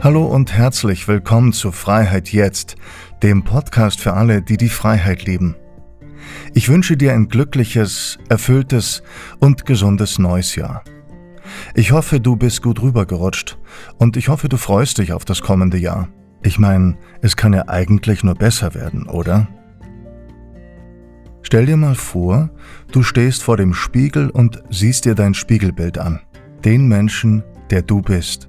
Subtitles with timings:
[0.00, 2.76] Hallo und herzlich willkommen zu Freiheit jetzt,
[3.24, 5.56] dem Podcast für alle, die die Freiheit lieben.
[6.54, 9.02] Ich wünsche dir ein glückliches, erfülltes
[9.40, 10.84] und gesundes neues Jahr.
[11.74, 13.58] Ich hoffe, du bist gut rübergerutscht
[13.98, 16.08] und ich hoffe, du freust dich auf das kommende Jahr.
[16.44, 19.48] Ich meine, es kann ja eigentlich nur besser werden, oder?
[21.42, 22.50] Stell dir mal vor,
[22.92, 26.20] du stehst vor dem Spiegel und siehst dir dein Spiegelbild an.
[26.64, 28.48] Den Menschen, der du bist.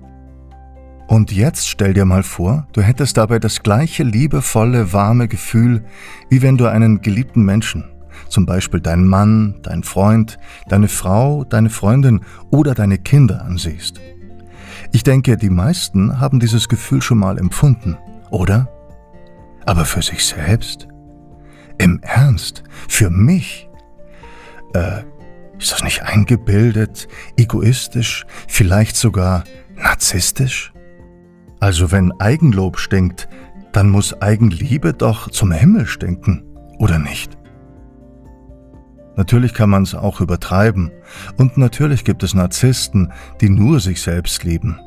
[1.09, 5.84] Und jetzt stell dir mal vor, du hättest dabei das gleiche liebevolle, warme Gefühl,
[6.30, 7.84] wie wenn du einen geliebten Menschen,
[8.27, 10.38] zum Beispiel deinen Mann, deinen Freund,
[10.68, 13.99] deine Frau, deine Freundin oder deine Kinder ansiehst.
[14.91, 17.98] Ich denke, die meisten haben dieses Gefühl schon mal empfunden,
[18.30, 18.70] oder?
[19.66, 20.88] Aber für sich selbst?
[21.80, 22.63] Im Ernst?
[22.88, 23.68] Für mich?
[24.76, 25.02] Äh,
[25.57, 29.44] ist das nicht eingebildet, egoistisch, vielleicht sogar
[29.76, 30.71] narzisstisch?
[31.59, 33.27] Also wenn Eigenlob stinkt,
[33.71, 36.43] dann muss Eigenliebe doch zum Himmel stinken,
[36.77, 37.38] oder nicht?
[39.15, 40.91] Natürlich kann man es auch übertreiben,
[41.37, 44.80] und natürlich gibt es Narzissten, die nur sich selbst lieben.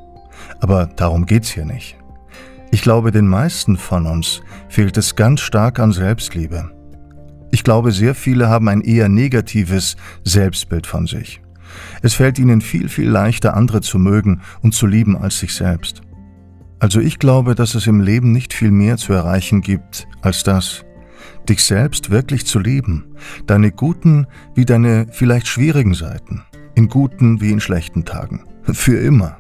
[0.61, 1.99] Aber darum geht's hier nicht.
[2.71, 6.71] Ich glaube, den meisten von uns fehlt es ganz stark an Selbstliebe.
[7.51, 11.43] Ich glaube, sehr viele haben ein eher negatives Selbstbild von sich.
[12.01, 16.01] Es fällt ihnen viel, viel leichter, andere zu mögen und zu lieben als sich selbst.
[16.83, 20.85] Also ich glaube, dass es im Leben nicht viel mehr zu erreichen gibt als das,
[21.49, 23.15] dich selbst wirklich zu lieben,
[23.47, 26.43] deine guten wie deine vielleicht schwierigen Seiten,
[26.75, 29.39] in guten wie in schlechten Tagen, für immer.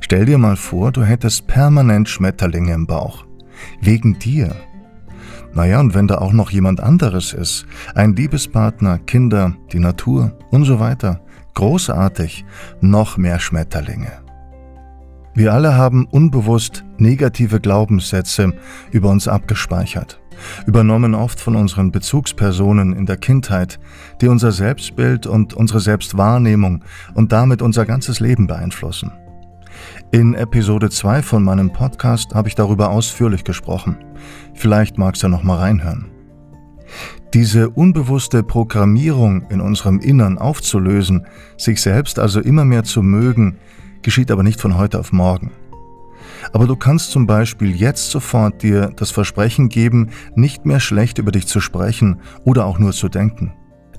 [0.00, 3.24] Stell dir mal vor, du hättest permanent Schmetterlinge im Bauch,
[3.80, 4.56] wegen dir.
[5.54, 10.64] Naja, und wenn da auch noch jemand anderes ist, ein Liebespartner, Kinder, die Natur und
[10.64, 11.20] so weiter,
[11.54, 12.44] großartig,
[12.80, 14.21] noch mehr Schmetterlinge.
[15.34, 18.52] Wir alle haben unbewusst negative Glaubenssätze
[18.90, 20.20] über uns abgespeichert,
[20.66, 23.80] übernommen oft von unseren Bezugspersonen in der Kindheit,
[24.20, 26.84] die unser Selbstbild und unsere Selbstwahrnehmung
[27.14, 29.10] und damit unser ganzes Leben beeinflussen.
[30.10, 33.96] In Episode 2 von meinem Podcast habe ich darüber ausführlich gesprochen.
[34.52, 36.10] Vielleicht magst du noch mal reinhören.
[37.32, 41.26] Diese unbewusste Programmierung in unserem Innern aufzulösen,
[41.56, 43.56] sich selbst also immer mehr zu mögen,
[44.02, 45.52] geschieht aber nicht von heute auf morgen.
[46.52, 51.32] Aber du kannst zum Beispiel jetzt sofort dir das Versprechen geben, nicht mehr schlecht über
[51.32, 53.52] dich zu sprechen oder auch nur zu denken.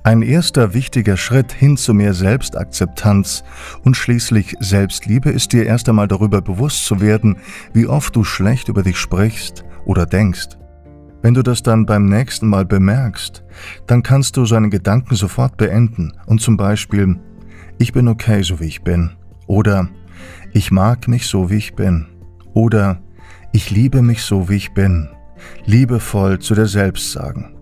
[0.05, 3.45] Ein erster wichtiger Schritt hin zu mehr Selbstakzeptanz
[3.85, 7.37] und schließlich Selbstliebe ist dir erst einmal darüber bewusst zu werden,
[7.73, 10.57] wie oft du schlecht über dich sprichst oder denkst.
[11.21, 13.45] Wenn du das dann beim nächsten Mal bemerkst,
[13.87, 17.17] dann kannst du seine Gedanken sofort beenden und zum Beispiel
[17.77, 19.11] Ich bin okay, so wie ich bin
[19.47, 19.89] oder
[20.53, 22.07] Ich mag mich so, wie ich bin.
[22.53, 23.01] Oder
[23.51, 25.09] Ich liebe mich so, wie ich bin.
[25.65, 27.55] Liebevoll zu dir selbst sagen.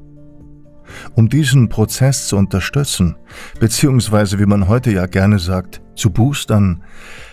[1.16, 3.16] Um diesen Prozess zu unterstützen,
[3.60, 6.84] beziehungsweise wie man heute ja gerne sagt, zu boostern,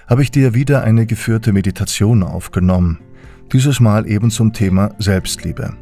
[0.06, 3.00] habe ich dir wieder eine geführte Meditation aufgenommen,
[3.52, 5.74] dieses Mal eben zum Thema Selbstliebe.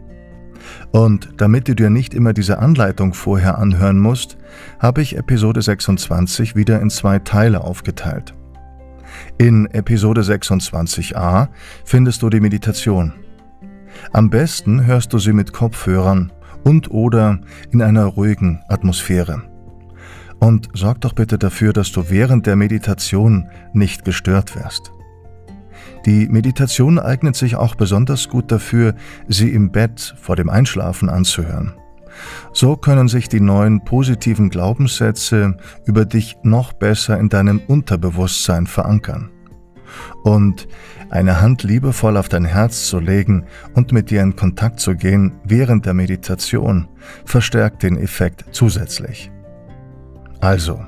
[0.91, 4.37] Und damit du dir nicht immer diese Anleitung vorher anhören musst,
[4.78, 8.34] habe ich Episode 26 wieder in zwei Teile aufgeteilt.
[9.38, 11.49] In Episode 26a
[11.84, 13.12] findest du die Meditation.
[14.12, 16.32] Am besten hörst du sie mit Kopfhörern
[16.65, 17.41] und oder
[17.71, 19.43] in einer ruhigen Atmosphäre.
[20.38, 24.93] Und sorg doch bitte dafür, dass du während der Meditation nicht gestört wirst.
[26.05, 28.94] Die Meditation eignet sich auch besonders gut dafür,
[29.28, 31.75] sie im Bett vor dem Einschlafen anzuhören.
[32.53, 39.31] So können sich die neuen positiven Glaubenssätze über dich noch besser in deinem Unterbewusstsein verankern.
[40.25, 40.66] Und
[41.10, 45.32] eine Hand liebevoll auf dein Herz zu legen und mit dir in Kontakt zu gehen
[45.44, 46.88] während der Meditation
[47.25, 49.31] verstärkt den Effekt zusätzlich.
[50.41, 50.84] Also,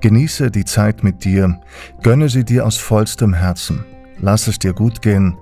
[0.00, 1.60] genieße die Zeit mit dir,
[2.02, 3.84] gönne sie dir aus vollstem Herzen,
[4.18, 5.36] lass es dir gut gehen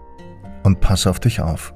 [0.62, 1.74] und pass auf dich auf.